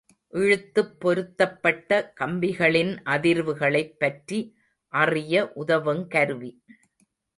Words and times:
இழுத்துப் 0.33 0.99
பொருத்தப்பட்ட 0.99 2.13
கம்பிகளின் 2.19 2.97
அதிர்வுகளைப் 3.05 3.93
பற்றி 3.99 4.55
அறிய 4.93 5.51
உதவுங் 5.55 6.07
கருவி. 6.07 6.63